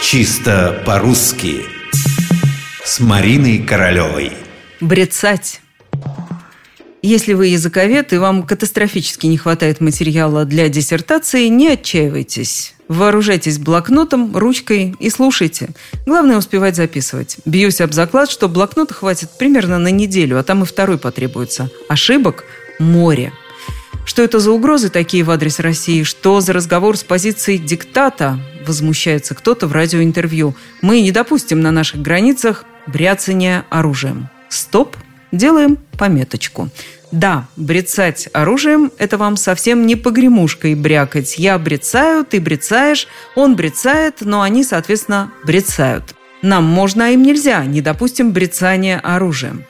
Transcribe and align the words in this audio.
Чисто 0.00 0.80
по-русски 0.86 1.64
С 2.84 3.00
Мариной 3.00 3.58
Королевой 3.58 4.32
Брецать 4.80 5.60
если 7.00 7.32
вы 7.32 7.46
языковед 7.48 8.12
и 8.12 8.18
вам 8.18 8.42
катастрофически 8.42 9.26
не 9.26 9.38
хватает 9.38 9.80
материала 9.80 10.44
для 10.44 10.68
диссертации, 10.68 11.46
не 11.46 11.68
отчаивайтесь. 11.68 12.74
Вооружайтесь 12.88 13.58
блокнотом, 13.58 14.36
ручкой 14.36 14.96
и 14.98 15.08
слушайте. 15.08 15.70
Главное 16.06 16.38
успевать 16.38 16.74
записывать. 16.74 17.36
Бьюсь 17.44 17.80
об 17.80 17.92
заклад, 17.92 18.30
что 18.30 18.48
блокнота 18.48 18.94
хватит 18.94 19.30
примерно 19.38 19.78
на 19.78 19.88
неделю, 19.88 20.38
а 20.38 20.42
там 20.42 20.64
и 20.64 20.66
второй 20.66 20.98
потребуется. 20.98 21.70
Ошибок– 21.88 22.44
море. 22.80 23.32
Что 24.04 24.22
это 24.22 24.40
за 24.40 24.50
угрозы 24.50 24.88
такие 24.88 25.22
в 25.22 25.30
адрес 25.30 25.60
России? 25.60 26.02
Что 26.02 26.40
за 26.40 26.52
разговор 26.52 26.96
с 26.96 27.04
позиции 27.04 27.58
диктата? 27.58 28.40
Возмущается 28.68 29.34
кто-то 29.34 29.66
в 29.66 29.72
радиоинтервью. 29.72 30.54
Мы 30.82 31.00
не 31.00 31.10
допустим 31.10 31.60
на 31.60 31.72
наших 31.72 32.02
границах 32.02 32.64
бряцания 32.86 33.64
оружием. 33.70 34.28
Стоп– 34.48 34.96
Делаем 35.32 35.78
пометочку. 35.98 36.70
Да, 37.12 37.46
брецать 37.56 38.28
оружием– 38.32 38.90
это 38.98 39.16
вам 39.18 39.36
совсем 39.36 39.86
не 39.86 39.96
погремушкой 39.96 40.74
брякать. 40.74 41.38
Я 41.38 41.58
брецаю, 41.58 42.24
ты 42.24 42.40
брецаешь, 42.40 43.08
он 43.34 43.56
брецает, 43.56 44.16
но 44.20 44.42
они, 44.42 44.64
соответственно, 44.64 45.32
брецают. 45.44 46.14
Нам 46.42 46.64
можно, 46.64 47.06
а 47.06 47.08
им 47.08 47.22
нельзя, 47.22 47.64
не 47.64 47.80
допустим 47.80 48.32
брецания 48.32 49.00
оружием. 49.00 49.64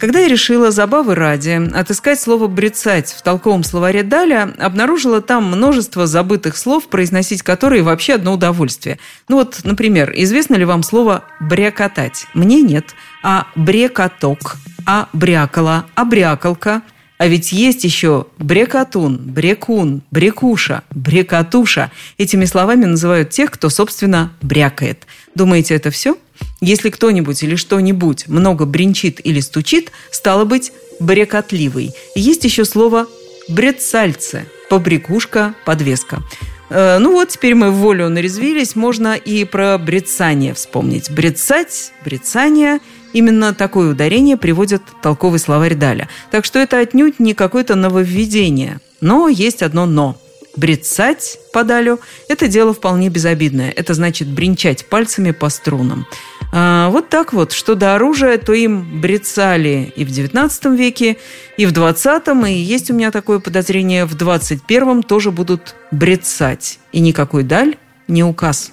Когда 0.00 0.20
я 0.20 0.28
решила 0.28 0.70
забавы 0.70 1.14
ради 1.14 1.60
отыскать 1.74 2.18
слово 2.18 2.46
«брецать» 2.46 3.12
в 3.12 3.20
толковом 3.20 3.62
словаре 3.62 4.02
Даля, 4.02 4.54
обнаружила 4.58 5.20
там 5.20 5.44
множество 5.44 6.06
забытых 6.06 6.56
слов, 6.56 6.88
произносить 6.88 7.42
которые 7.42 7.82
вообще 7.82 8.14
одно 8.14 8.32
удовольствие. 8.32 8.98
Ну 9.28 9.36
вот, 9.36 9.60
например, 9.62 10.10
известно 10.16 10.54
ли 10.54 10.64
вам 10.64 10.82
слово 10.84 11.24
«брякотать»? 11.38 12.24
Мне 12.32 12.62
нет. 12.62 12.94
А 13.22 13.48
«брекоток», 13.56 14.56
а 14.86 15.10
«брякала», 15.12 15.84
а 15.94 16.06
«брякалка», 16.06 16.80
а 17.18 17.28
ведь 17.28 17.52
есть 17.52 17.84
еще 17.84 18.28
брекатун, 18.38 19.18
брекун, 19.18 20.00
брекуша, 20.10 20.82
брекатуша. 20.90 21.90
Этими 22.16 22.46
словами 22.46 22.86
называют 22.86 23.28
тех, 23.28 23.50
кто, 23.50 23.68
собственно, 23.68 24.32
брякает. 24.40 25.06
Думаете, 25.34 25.74
это 25.74 25.90
все? 25.90 26.16
Если 26.60 26.90
кто-нибудь 26.90 27.42
или 27.42 27.56
что-нибудь 27.56 28.28
много 28.28 28.66
бренчит 28.66 29.20
или 29.24 29.40
стучит, 29.40 29.92
стало 30.10 30.44
быть, 30.44 30.72
брекотливый. 30.98 31.92
Есть 32.14 32.44
еще 32.44 32.64
слово 32.64 33.06
брецальце, 33.48 34.46
побрякушка, 34.68 35.54
подвеска. 35.64 36.22
Э, 36.68 36.98
ну 36.98 37.12
вот, 37.12 37.30
теперь 37.30 37.54
мы 37.54 37.70
в 37.70 37.76
волю 37.76 38.08
нарезвились, 38.08 38.76
можно 38.76 39.14
и 39.14 39.44
про 39.44 39.78
брецание 39.78 40.54
вспомнить. 40.54 41.10
Брецать, 41.10 41.92
брецание– 42.04 42.80
Именно 43.12 43.54
такое 43.54 43.90
ударение 43.90 44.36
приводит 44.36 44.82
толковый 45.02 45.38
словарь 45.38 45.74
Даля. 45.74 46.08
Так 46.30 46.44
что 46.44 46.58
это 46.58 46.78
отнюдь 46.78 47.18
не 47.18 47.34
какое-то 47.34 47.74
нововведение. 47.74 48.80
Но 49.00 49.28
есть 49.28 49.62
одно 49.62 49.86
«но». 49.86 50.16
Брецать 50.56 51.38
по 51.52 51.64
Далю– 51.64 52.00
это 52.28 52.48
дело 52.48 52.74
вполне 52.74 53.08
безобидное. 53.08 53.70
Это 53.70 53.94
значит 53.94 54.28
бренчать 54.28 54.86
пальцами 54.86 55.30
по 55.30 55.48
струнам. 55.48 56.06
А, 56.52 56.88
вот 56.90 57.08
так 57.08 57.32
вот. 57.32 57.52
Что 57.52 57.74
до 57.74 57.94
оружия, 57.94 58.38
то 58.38 58.52
им 58.52 59.00
брецали 59.00 59.92
и 59.94 60.04
в 60.04 60.08
XIX 60.08 60.76
веке, 60.76 61.16
и 61.56 61.66
в 61.66 61.72
XX, 61.72 62.50
и 62.50 62.54
есть 62.54 62.90
у 62.90 62.94
меня 62.94 63.10
такое 63.10 63.38
подозрение, 63.38 64.04
в 64.04 64.16
XXI 64.16 65.02
тоже 65.02 65.30
будут 65.30 65.76
брецать. 65.90 66.78
И 66.92 67.00
никакой 67.00 67.44
Даль 67.44 67.76
не 68.08 68.24
указ. 68.24 68.72